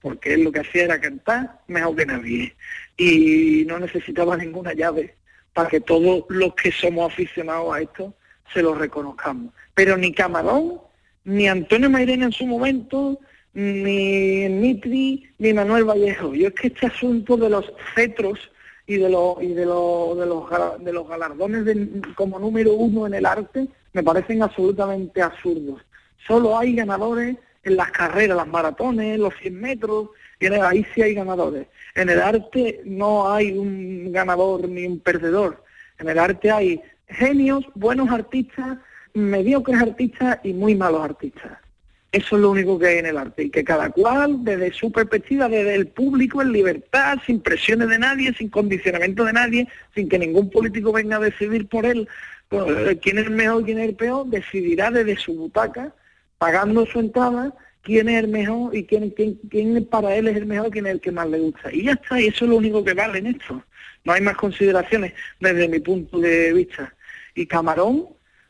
[0.01, 2.57] porque él lo que hacía era cantar mejor que nadie
[2.97, 5.15] y no necesitaba ninguna llave
[5.53, 8.15] para que todos los que somos aficionados a esto
[8.53, 9.53] se lo reconozcamos.
[9.75, 10.81] Pero ni Camarón,
[11.25, 13.19] ni Antonio Mairena en su momento,
[13.55, 16.35] ni Mitri, ni Manuel Vallejo.
[16.35, 18.51] Yo es que este asunto de los cetros
[18.87, 20.45] y de los y de los de los,
[20.85, 25.81] de los galardones de- como número uno en el arte me parecen absolutamente absurdos.
[26.27, 31.15] Solo hay ganadores en las carreras, las maratones, los 100 metros, y ahí sí hay
[31.15, 31.67] ganadores.
[31.95, 35.63] En el arte no hay un ganador ni un perdedor.
[35.99, 38.79] En el arte hay genios, buenos artistas,
[39.13, 41.59] mediocres artistas y muy malos artistas.
[42.13, 44.91] Eso es lo único que hay en el arte y que cada cual, desde su
[44.91, 50.09] perspectiva, desde el público, en libertad, sin presiones de nadie, sin condicionamiento de nadie, sin
[50.09, 52.09] que ningún político venga a decidir por él
[53.01, 55.95] quién es el mejor y quién es el peor, decidirá desde su butaca,
[56.41, 60.47] pagando su entrada, quién es el mejor y quién, quién, quién para él es el
[60.47, 61.71] mejor, quién es el que más le gusta.
[61.71, 63.63] Y ya está, y eso es lo único que vale en esto.
[64.05, 66.95] No hay más consideraciones desde mi punto de vista.
[67.35, 68.07] Y Camarón,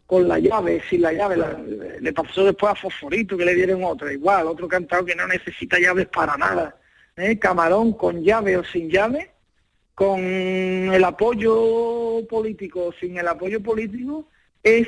[0.06, 1.60] con la llave, sin la llave, la-
[2.00, 5.80] le pasó después a Fosforito que le dieron otra, igual, otro cantado que no necesita
[5.80, 6.76] llaves para nada.
[7.16, 7.36] ¿eh?
[7.40, 9.32] Camarón con llave o sin llave,
[9.96, 14.28] con el apoyo político o sin el apoyo político,
[14.62, 14.86] es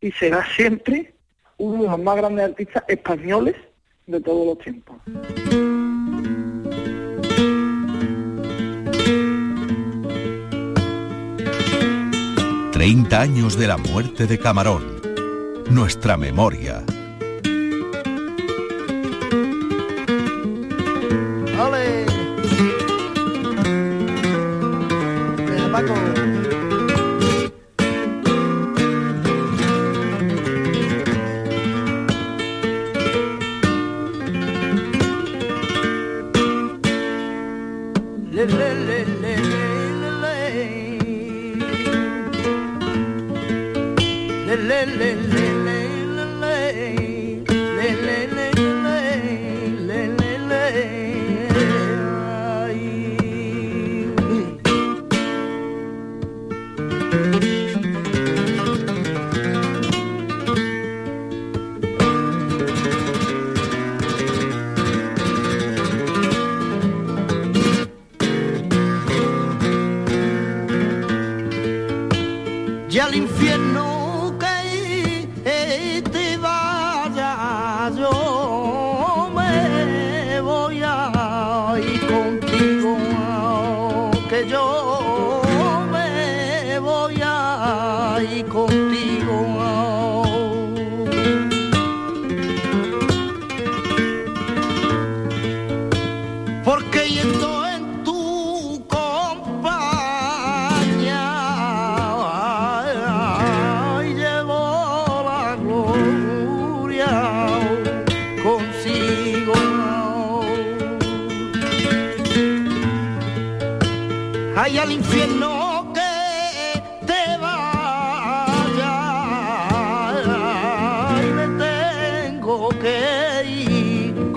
[0.00, 1.12] y será siempre
[1.60, 3.54] uno de los más grandes artistas españoles
[4.06, 4.96] de todos los tiempos.
[12.72, 15.02] 30 años de la muerte de Camarón.
[15.70, 16.82] Nuestra memoria.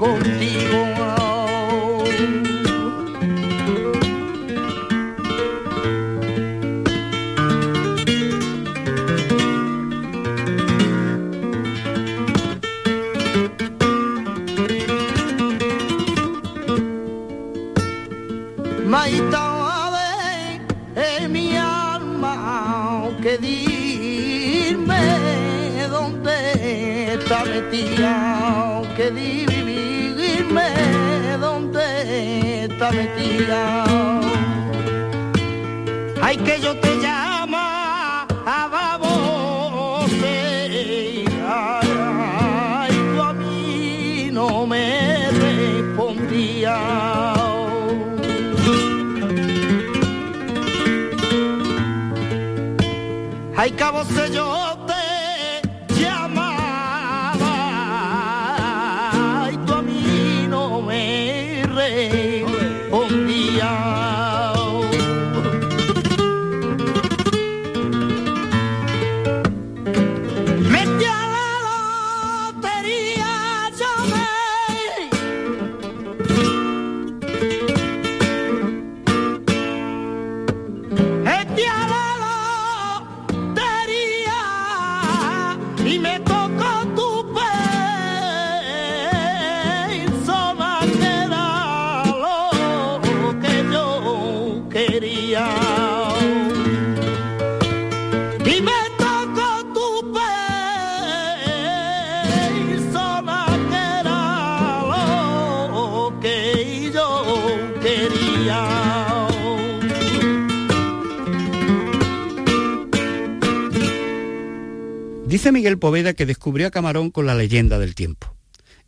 [0.04, 0.73] contigo.
[115.34, 118.28] Dice Miguel Poveda que descubrió a Camarón con la leyenda del tiempo.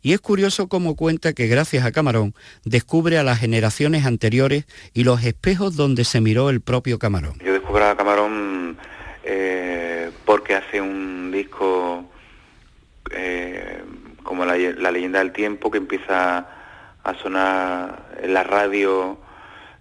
[0.00, 2.34] Y es curioso cómo cuenta que gracias a Camarón
[2.64, 7.36] descubre a las generaciones anteriores y los espejos donde se miró el propio Camarón.
[7.44, 8.78] Yo descubro a Camarón
[9.24, 12.04] eh, porque hace un disco
[13.10, 13.82] eh,
[14.22, 14.56] como la
[14.92, 16.46] leyenda del tiempo que empieza
[17.02, 19.18] a sonar en la radio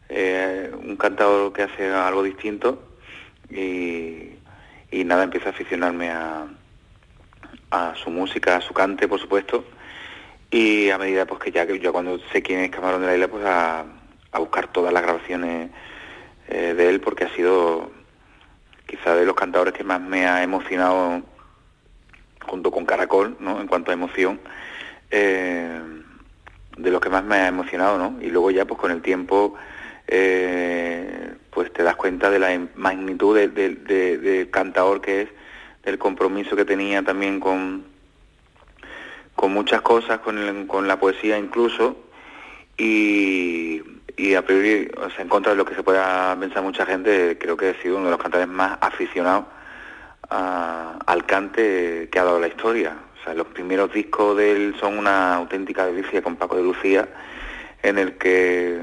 [0.10, 2.82] eh, un cantador que hace algo distinto
[3.50, 4.32] y,
[4.92, 6.48] nada, empiezo a aficionarme a,
[7.72, 9.66] a su música, a su cante, por supuesto,
[10.50, 13.16] y a medida pues que ya que yo cuando sé quién es Camarón de la
[13.16, 13.86] Isla, pues a,
[14.32, 15.70] a buscar todas las grabaciones
[16.48, 17.92] eh, de él, porque ha sido
[18.88, 21.24] quizá de los cantadores que más me ha emocionado
[22.46, 23.60] junto con Caracol, ¿no?
[23.60, 24.40] En cuanto a emoción,
[25.10, 25.80] eh,
[26.78, 28.22] de los que más me ha emocionado, ¿no?
[28.22, 29.56] Y luego ya pues con el tiempo
[30.08, 35.30] eh, pues te das cuenta de la magnitud del de, de, cantador que es,
[35.84, 37.86] del compromiso que tenía también con,
[39.36, 41.98] con muchas cosas, con, el, con la poesía incluso,
[42.78, 43.82] y,
[44.36, 47.56] a priori, o sea, en contra de lo que se pueda pensar mucha gente, creo
[47.56, 49.46] que ha sido uno de los cantadores más aficionados
[50.30, 52.98] al cante que ha dado la historia.
[53.20, 57.08] O sea, los primeros discos de él son una auténtica delicia con Paco de Lucía,
[57.82, 58.82] en el que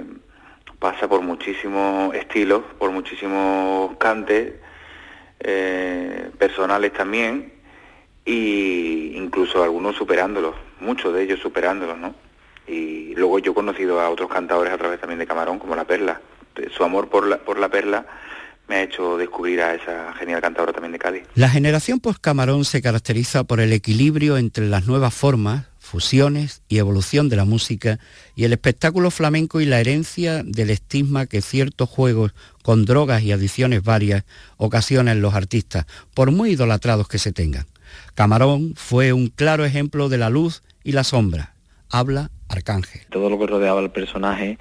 [0.82, 4.54] pasa por muchísimos estilos, por muchísimos cantes,
[5.38, 7.52] eh, personales también,
[8.24, 12.16] y incluso algunos superándolos, muchos de ellos superándolos, ¿no?
[12.66, 15.84] Y luego yo he conocido a otros cantadores a través también de Camarón, como La
[15.84, 16.20] Perla.
[16.76, 18.04] Su amor por la, por la Perla
[18.68, 21.22] me ha hecho descubrir a esa genial cantadora también de Cádiz.
[21.36, 27.28] La generación post-Camarón se caracteriza por el equilibrio entre las nuevas formas, fusiones y evolución
[27.28, 27.98] de la música
[28.34, 32.32] y el espectáculo flamenco y la herencia del estigma que ciertos juegos
[32.62, 34.24] con drogas y adiciones varias
[34.56, 35.84] ocasionan los artistas,
[36.14, 37.66] por muy idolatrados que se tengan.
[38.14, 41.52] Camarón fue un claro ejemplo de la luz y la sombra.
[41.90, 43.02] Habla Arcángel.
[43.10, 44.56] Todo lo que rodeaba al personaje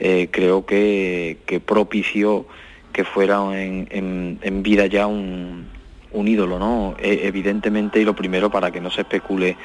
[0.00, 2.48] eh, creo que, propició
[2.92, 5.68] que fuera en, vida ya un,
[6.10, 6.96] un ídolo, ¿no?
[6.98, 9.56] E, evidentemente, y lo primero para que no se especule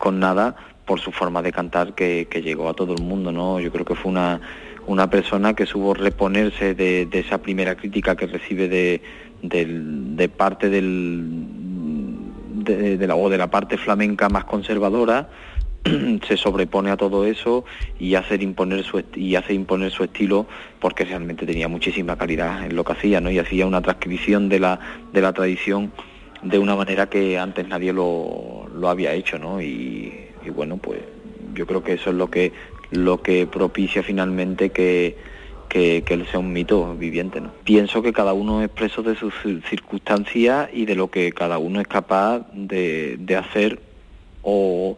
[0.00, 3.60] con nada, por su forma de cantar que, que llegó a todo el mundo, ¿no?
[3.60, 4.40] Yo creo que fue una,
[4.86, 9.02] una persona que supo reponerse de, de esa primera crítica que recibe de,
[9.42, 11.28] de, de parte del,
[12.64, 15.28] de, la, o de la parte flamenca más conservadora,
[16.26, 17.66] se sobrepone a todo eso
[17.98, 20.46] y hace imponer su y hace imponer su estilo
[20.78, 24.60] porque realmente tenía muchísima calidad en lo que hacía no y hacía una transcripción de
[24.60, 24.80] la
[25.12, 25.92] de la tradición
[26.42, 31.00] de una manera que antes nadie lo, lo había hecho no y, y, bueno pues
[31.54, 32.52] yo creo que eso es lo que
[32.90, 35.16] lo que propicia finalmente que
[35.70, 37.40] que, que él sea un mito viviente.
[37.40, 37.52] ¿no?
[37.64, 39.32] Pienso que cada uno es preso de sus
[39.70, 43.80] circunstancias y de lo que cada uno es capaz de, de hacer
[44.42, 44.96] o,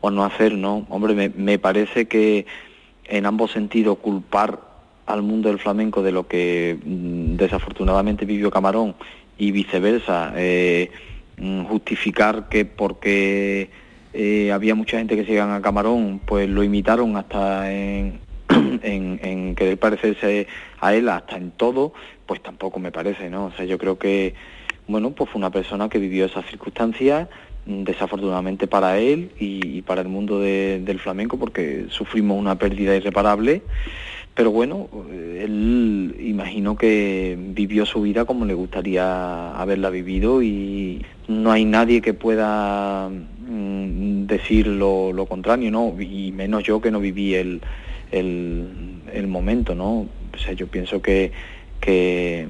[0.00, 0.86] o no hacer, ¿no?
[0.88, 2.46] Hombre, me, me, parece que
[3.04, 4.58] en ambos sentidos culpar
[5.04, 8.94] al mundo del flamenco de lo que mm, desafortunadamente vivió Camarón
[9.38, 10.90] y viceversa, eh,
[11.38, 13.70] mm, justificar que porque
[14.12, 18.20] eh, había mucha gente que se iban a Camarón, pues lo imitaron hasta en,
[18.82, 20.46] en, querer parecerse
[20.80, 21.92] a él, hasta en todo,
[22.26, 23.46] pues tampoco me parece, ¿no?
[23.46, 24.34] O sea, yo creo que,
[24.88, 27.28] bueno, pues fue una persona que vivió esas circunstancias,
[27.66, 33.62] desafortunadamente para él y, para el mundo del flamenco porque sufrimos una pérdida irreparable
[34.36, 41.50] pero bueno, él imagino que vivió su vida como le gustaría haberla vivido y no
[41.50, 45.94] hay nadie que pueda mm, decir lo, contrario, ¿no?
[45.98, 47.62] Y menos yo que no viví el,
[48.12, 50.06] el, momento, ¿no?
[50.34, 51.32] O sea, yo pienso que,
[51.80, 52.46] que,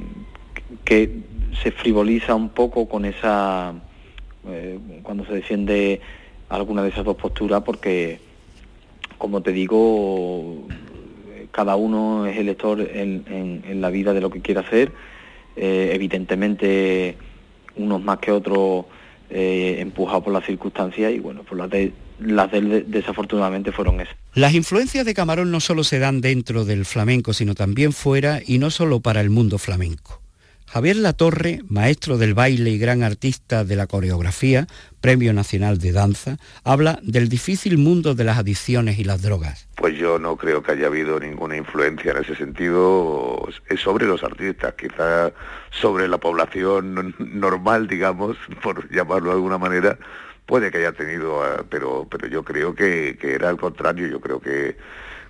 [0.84, 1.10] que
[1.62, 3.74] se frivoliza un poco con esa,
[4.48, 6.00] eh, cuando se defiende
[6.48, 8.18] alguna de esas dos posturas, porque,
[9.18, 10.66] como te digo,
[11.56, 14.92] cada uno es elector en, en, la vida de lo que quiere hacer.
[15.56, 17.16] Eh, evidentemente,
[17.76, 18.84] unos más que otros
[19.30, 24.14] eh, empujados por las circunstancias y bueno, por las de, las de desafortunadamente fueron esas.
[24.34, 28.58] Las influencias de Camarón no solo se dan dentro del flamenco, sino también fuera y
[28.58, 30.25] no solo para el mundo flamenco.
[30.76, 34.66] Javier Latorre, maestro del baile y gran artista de la coreografía,
[35.00, 39.68] Premio Nacional de Danza, habla del difícil mundo de las adicciones y las drogas.
[39.76, 43.48] Pues yo no creo que haya habido ninguna influencia en ese sentido.
[43.82, 45.32] Sobre los artistas, quizá
[45.70, 49.96] sobre la población normal, digamos, por llamarlo de alguna manera,
[50.44, 54.20] puede que haya tenido, ah, pero, pero yo creo que, que era al contrario, yo
[54.20, 54.76] creo que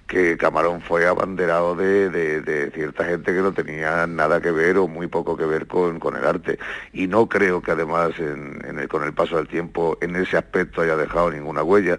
[0.06, 5.08] que Camarón fue abanderado de, cierta gente que no tenía nada que ver o muy
[5.08, 6.58] poco que ver con, el arte.
[6.92, 8.12] Y no creo que además
[8.88, 11.98] con el paso del tiempo en ese aspecto haya dejado ninguna huella.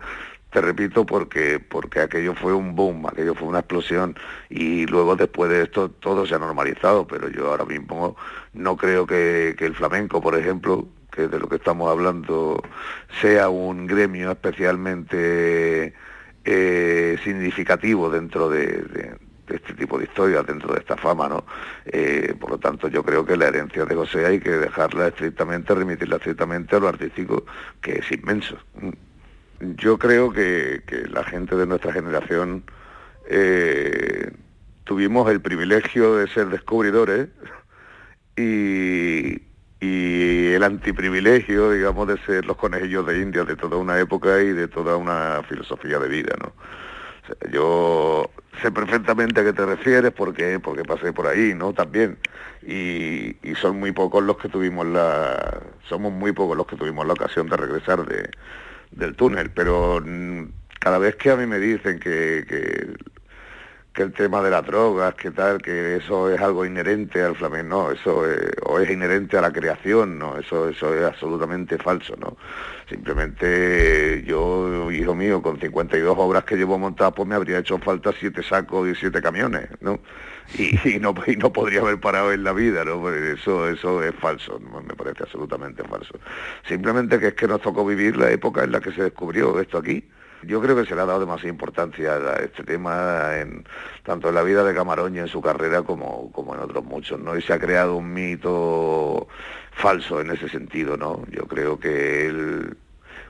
[0.51, 4.15] Te repito porque, porque aquello fue un boom, aquello fue una explosión
[4.49, 8.15] y luego después de esto todo se ha normalizado, pero yo ahora mismo
[8.53, 12.63] no creo que, que el flamenco, por ejemplo, que de lo que estamos hablando,
[13.21, 15.93] sea un gremio especialmente
[16.49, 19.17] eh, significativo dentro de,
[19.49, 21.43] este tipo de historias, dentro de esta fama, ¿no?
[21.85, 25.75] Eh, por lo tanto, yo creo que la herencia de José hay que dejarla estrictamente,
[25.75, 27.43] remitirla estrictamente a lo artístico,
[27.81, 28.57] que es inmenso.
[29.59, 32.63] Yo creo que, la gente de nuestra generación
[33.29, 34.31] eh,
[34.85, 37.27] tuvimos el privilegio de ser descubridores
[38.37, 39.41] y,
[39.79, 44.53] y el antiprivilegio, digamos, de ser los conejillos de India de toda una época y
[44.53, 46.53] de toda una filosofía de vida, ¿no?
[47.51, 48.29] yo
[48.61, 51.73] sé perfectamente a qué te refieres porque, porque pasé por ahí, ¿no?
[51.73, 52.17] También.
[52.65, 55.61] Y, son muy pocos los que tuvimos la...
[55.87, 58.29] Somos muy pocos los que tuvimos la ocasión de regresar de,
[58.91, 60.03] del túnel, pero
[60.79, 62.93] cada vez que a mí me dicen que, que
[63.97, 67.67] que el tema de las drogas, que tal, que eso es algo inherente al flamenco,
[67.67, 72.15] no, eso es, o es inherente a la creación, no, eso, eso es absolutamente falso,
[72.15, 72.37] ¿no?
[72.87, 78.13] Simplemente yo, hijo mío, con 52 obras que llevo montadas, pues me habría hecho falta
[78.19, 79.99] siete sacos y siete camiones, ¿no?
[80.53, 83.01] Y, no, y no podría haber parado en la vida, ¿no?
[83.01, 86.19] Pues eso, eso es falso, me parece absolutamente falso.
[86.67, 89.79] Simplemente que es que nos tocó vivir la época en la que se descubrió esto
[89.79, 90.03] aquí
[90.43, 93.65] yo creo que se le ha dado demasiada importancia a este tema en,
[94.03, 97.19] tanto en la vida de Camarón y en su carrera como, como en otros muchos,
[97.19, 97.35] ¿no?
[97.37, 99.27] Y se ha creado un mito
[99.71, 101.23] falso en ese sentido, ¿no?
[101.31, 102.77] Yo creo que él,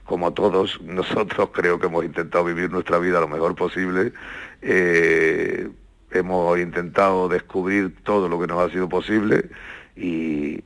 [0.06, 4.14] como todos nosotros, creo que hemos intentado vivir nuestra vida lo mejor posible.
[4.62, 5.70] Eh,
[6.12, 9.50] hemos intentado descubrir todo lo que nos ha sido posible
[9.96, 10.64] y,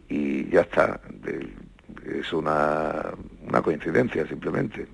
[0.52, 1.00] ya está.
[2.06, 3.12] Es una,
[3.48, 4.88] una coincidencia simplemente.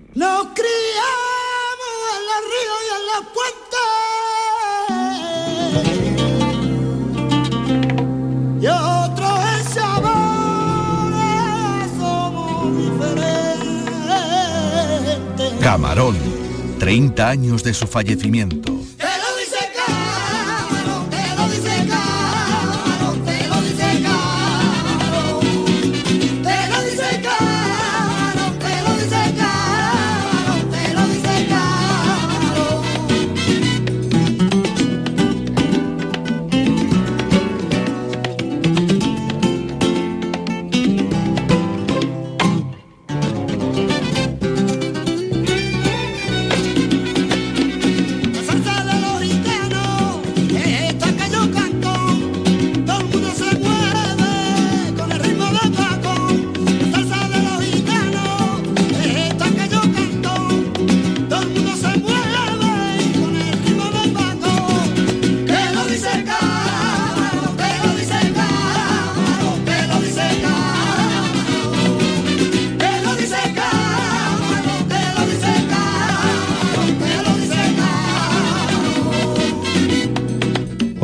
[15.60, 16.16] Camarón,
[16.78, 18.77] 30 años de su fallecimiento.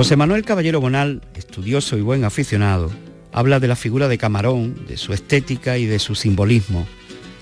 [0.05, 2.91] José Manuel Caballero Bonal, estudioso y buen aficionado,
[3.33, 6.87] habla de la figura de Camarón, de su estética y de su simbolismo,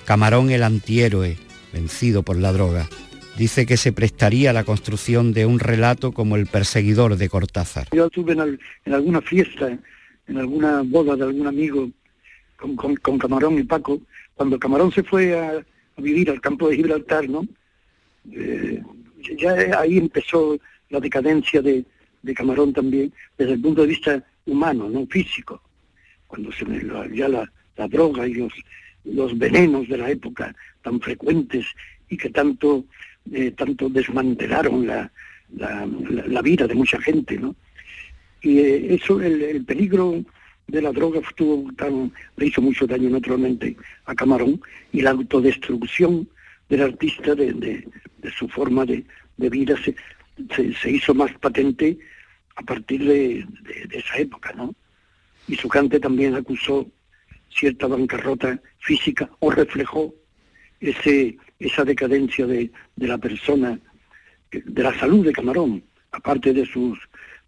[0.05, 1.39] Camarón el antihéroe,
[1.73, 2.89] vencido por la droga.
[3.37, 7.89] Dice que se prestaría a la construcción de un relato como el perseguidor de Cortázar.
[7.91, 9.77] Yo estuve en, alguna fiesta,
[10.29, 11.91] en alguna boda de algún amigo
[12.77, 14.01] con, Camarón y Paco,
[14.37, 17.45] cuando Camarón se fue a, vivir al campo de Gibraltar, ¿no?
[18.31, 18.81] Eh,
[19.37, 20.57] ya ahí empezó
[20.91, 21.85] la decadencia de,
[22.35, 25.63] Camarón también, desde el punto de vista humano, no físico,
[26.27, 26.65] cuando se
[27.15, 27.51] ya la,
[27.89, 28.53] droga y los,
[29.05, 31.67] los venenos de la época tan frecuentes
[32.09, 32.85] y que tanto,
[33.33, 35.11] eh, tanto desmantelaron la,
[35.57, 37.55] la, vida de mucha gente, ¿no?
[38.41, 40.25] Y eh, eso, el, peligro
[40.67, 44.61] de la droga estuvo tan, le hizo mucho daño naturalmente a Camarón
[44.93, 46.29] y la autodestrucción
[46.69, 49.05] del artista de, de, su forma de,
[49.37, 49.95] de vida se,
[50.75, 51.99] se, hizo más patente
[52.57, 53.47] a partir de,
[53.91, 54.75] esa época, ¿no?
[55.49, 56.87] Y su cante también acusó
[57.51, 60.15] cierta bancarrota física o reflejó
[60.81, 63.79] ese, esa decadencia de, la persona,
[64.51, 65.83] de la salud de Camarón,
[66.13, 66.99] aparte de sus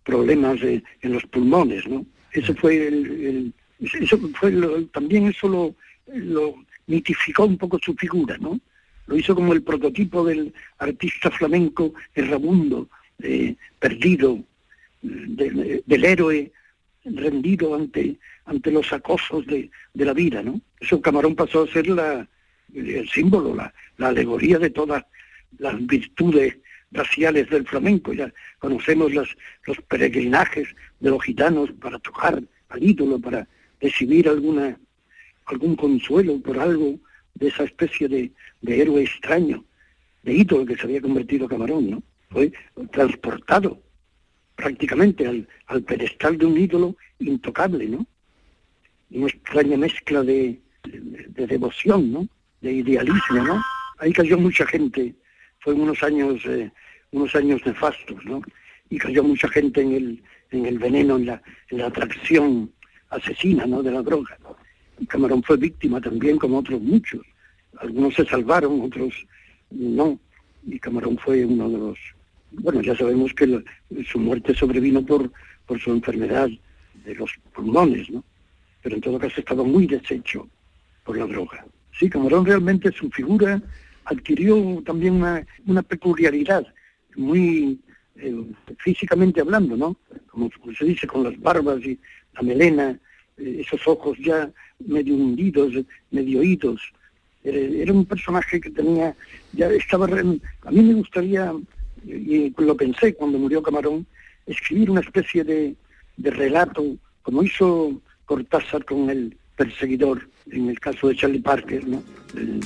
[0.03, 2.05] problemas en los pulmones, ¿no?
[2.33, 4.53] Eso fue el, eso fue
[4.93, 5.75] también eso lo,
[6.07, 6.55] lo
[6.87, 8.61] mitificó un poco su figura, ¿no?
[9.07, 12.89] lo hizo como el prototipo del artista flamenco errabundo,
[13.19, 14.43] eh, perdido,
[15.05, 16.53] del héroe
[17.05, 20.61] rendido ante, ante los acosos de, la vida, ¿no?
[20.81, 22.27] Eso Camarón pasó a ser la,
[22.75, 25.05] el símbolo, la, alegoría de todas
[25.59, 26.57] las virtudes
[26.91, 28.13] raciales del flamenco.
[28.13, 29.29] Ya conocemos los
[29.89, 30.69] peregrinajes
[31.01, 33.47] de los gitanos para tocar al ídolo, para
[33.81, 34.79] recibir alguna,
[35.47, 36.99] algún consuelo por algo
[37.35, 38.33] de esa especie de,
[38.67, 39.65] héroe extraño,
[40.23, 42.03] de ídolo que se había convertido Camarón, ¿no?
[42.31, 42.53] Fue
[42.91, 43.81] transportado
[44.57, 48.07] prácticamente al, pedestal de un ídolo intocable, ¿no?
[49.11, 50.61] Una extraña mezcla de,
[51.29, 52.29] devoción, ¿no?
[52.61, 53.63] De idealismo, ¿no?
[53.99, 55.15] Ahí cayó mucha gente,
[55.61, 56.71] fue unos años, eh,
[57.13, 58.43] unos años nefastos, ¿no?
[58.91, 62.71] Y cayó mucha gente en el, en el veneno, en la, en la atracción
[63.11, 63.83] asesina, ¿no?
[63.83, 64.37] De la droga.
[65.09, 67.23] Camarón fue víctima también, como otros muchos.
[67.79, 69.15] Algunos se salvaron, otros
[69.71, 70.19] no.
[70.67, 71.99] Y Camarón fue uno de los...
[72.59, 73.63] Bueno, ya sabemos que
[74.11, 75.31] su muerte sobrevino por,
[75.67, 76.49] por su enfermedad
[77.05, 78.25] de los pulmones, ¿no?
[78.83, 80.49] Pero en todo caso estaba muy deshecho
[81.05, 81.65] por la droga.
[81.99, 83.63] Sí, Camarón realmente su figura
[84.05, 85.15] adquirió también
[85.67, 86.67] una, peculiaridad,
[87.17, 87.79] muy
[88.17, 88.45] eh,
[88.79, 89.97] físicamente hablando, ¿no?
[90.29, 91.99] Como, se dice, con las barbas y
[92.35, 92.99] la melena,
[93.39, 95.73] eh, esos ojos ya medio hundidos,
[96.11, 96.81] medio oídos.
[97.43, 99.15] Era, un personaje que tenía,
[99.53, 101.53] ya estaba, a mí me gustaría,
[102.07, 104.07] y lo pensé cuando murió Camarón,
[104.47, 105.77] escribir una especie de,
[106.19, 112.03] relato, como hizo Cortázar con el perseguidor, en el caso de Charlie Parker, ¿no?
[112.37, 112.61] el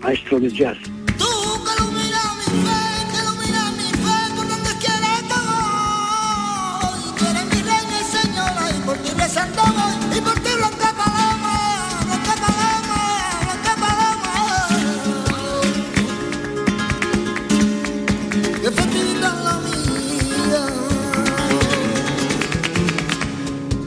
[0.00, 0.78] maestro de jazz.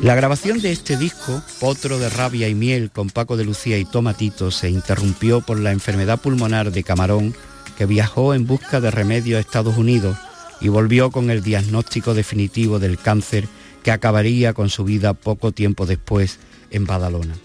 [0.01, 3.85] La grabación de este disco, Potro de Rabia y Miel con Paco de Lucía y
[3.85, 7.35] Tomatito, se interrumpió por la enfermedad pulmonar de Camarón,
[7.77, 10.17] que viajó en busca de remedio a Estados Unidos
[10.59, 13.47] y volvió con el diagnóstico definitivo del cáncer
[13.83, 16.39] que acabaría con su vida poco tiempo después
[16.71, 17.35] en Badalona.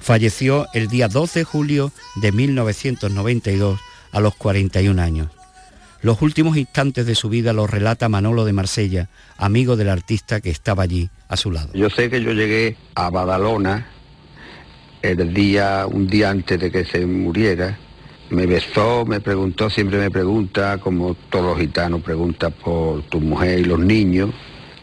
[0.00, 1.92] Falleció el día 12 de julio
[2.22, 3.80] de 1992
[4.12, 5.30] a los 41 años.
[6.00, 10.50] Los últimos instantes de su vida los relata Manolo de Marsella, amigo del artista que
[10.50, 11.70] estaba allí a su lado.
[11.74, 13.86] Yo sé que yo llegué a Badalona
[15.02, 17.78] el día, un día antes de que se muriera.
[18.30, 23.60] Me besó, me preguntó, siempre me pregunta, como todos los gitanos, pregunta por tu mujer
[23.60, 24.30] y los niños.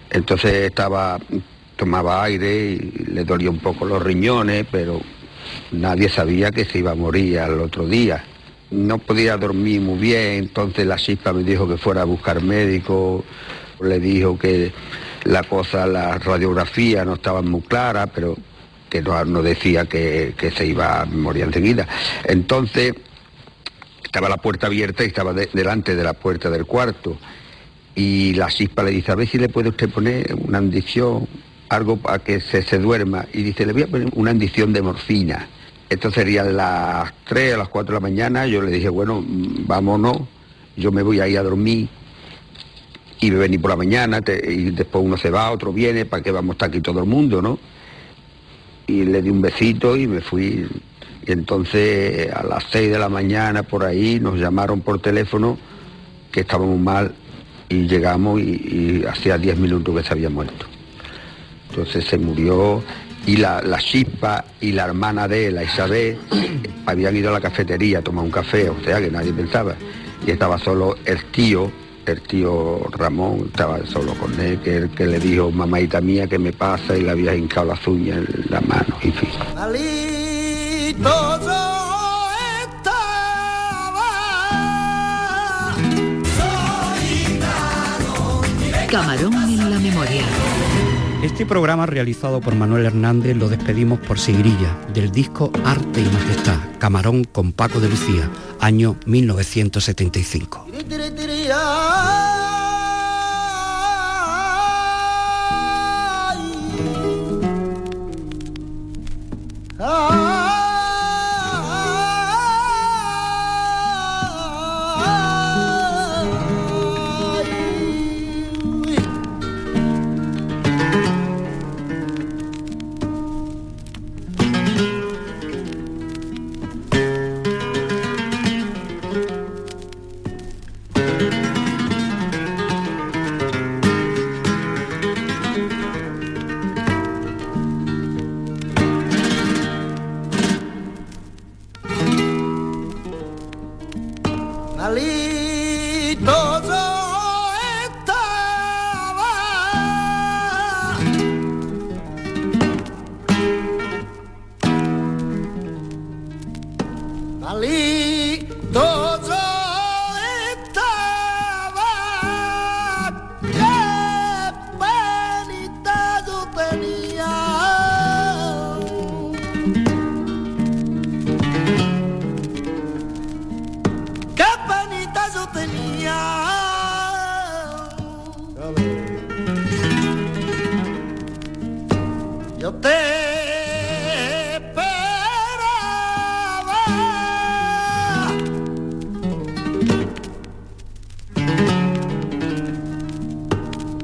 [0.10, 1.18] Entonces estaba,
[1.76, 2.78] tomaba aire y
[3.12, 5.02] le dolía un poco los riñones, pero
[5.72, 8.24] nadie sabía que se iba a morir al otro día
[8.72, 13.24] no podía dormir muy bien, entonces la chispa me dijo que fuera a buscar médico,
[13.82, 14.72] le dijo que
[15.24, 18.36] la cosa, la radiografía no estaba muy clara, pero
[18.90, 21.88] que no, decía que, se iba a morir enseguida.
[22.26, 22.94] Entonces
[24.04, 27.18] estaba la puerta abierta y estaba delante de la puerta del cuarto.
[27.96, 31.28] Y la chispa le dice, a ver si le puede usted poner una andición,
[31.70, 33.26] algo para que se, se duerma.
[33.34, 35.48] Y dice, le voy a poner una andición de morfina.
[35.90, 38.46] Esto sería las 3, a las 4 de la mañana.
[38.48, 40.18] Yo le dije, bueno, vámonos,
[40.76, 41.90] yo me voy ahí a dormir
[43.22, 46.50] y venir por la mañana y después uno se va, otro viene, ¿para que vamos
[46.50, 47.60] a estar aquí todo el mundo, no?
[48.88, 50.68] Y le di un besito y me fui
[51.26, 55.58] Y entonces a las 6 de la mañana por ahí nos llamaron por teléfono
[56.32, 57.14] que estábamos mal
[57.70, 60.66] y llegamos y, hacía 10 minutos que se había muerto.
[61.70, 62.84] Entonces se murió
[63.28, 66.18] y la, la chispa y la hermana de la Isabel
[66.88, 69.76] habían ido a la cafetería a tomar un café, o sea que nadie pensaba.
[70.26, 71.72] Y estaba solo el tío,
[72.06, 76.40] el tío Ramón, estaba solo con él, que, el que le dijo, mamáita mía, ¿qué
[76.40, 76.98] me pasa?
[76.98, 79.30] Y le había hincado las uñas en la mano, en fin.
[88.90, 90.26] Camarón en la memoria.
[91.24, 96.58] Este programa realizado por Manuel Hernández lo despedimos por Sigrilla, del disco Arte y Majestad,
[96.80, 98.28] Camarón con Paco de Lucía,
[98.60, 100.66] año 1975.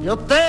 [0.08, 0.47] Yo te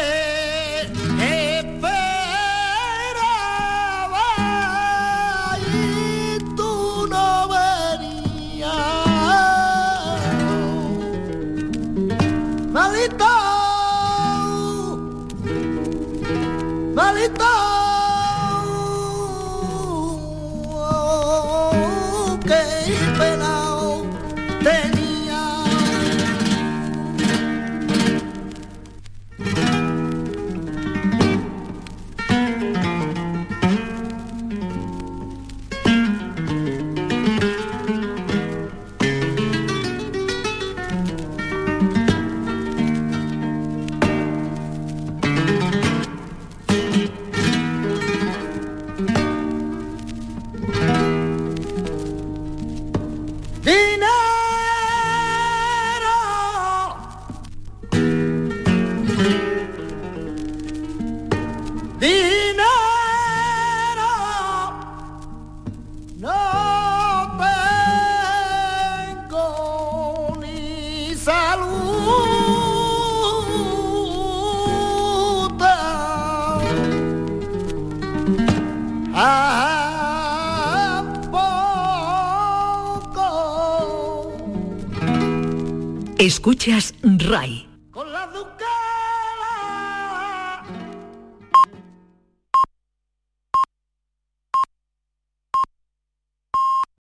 [86.30, 87.69] Escuchas RAI